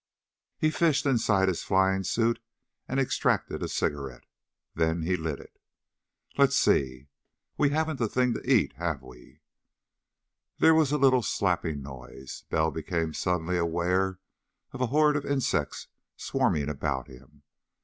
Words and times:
He 0.57 0.71
fished 0.71 1.05
inside 1.05 1.47
his 1.47 1.61
flying 1.61 2.03
suit 2.03 2.39
and 2.87 2.99
extracted 2.99 3.61
a 3.61 3.67
cigarette. 3.67 4.25
Then 4.73 5.03
he 5.03 5.15
lit 5.15 5.39
it. 5.39 5.59
"Let's 6.39 6.55
see.... 6.57 7.09
We 7.55 7.69
haven't 7.69 8.01
a 8.01 8.07
thing 8.07 8.33
to 8.33 8.41
eat, 8.51 8.73
have 8.77 9.03
we?" 9.03 9.41
There 10.57 10.73
was 10.73 10.91
a 10.91 10.97
little 10.97 11.21
slapping 11.21 11.83
noise. 11.83 12.45
Bell 12.49 12.71
became 12.71 13.13
suddenly 13.13 13.59
aware 13.59 14.17
of 14.71 14.81
a 14.81 14.87
horde 14.87 15.17
of 15.17 15.23
insects 15.23 15.87
swarming 16.17 16.67
around 16.67 17.05
him. 17.05 17.43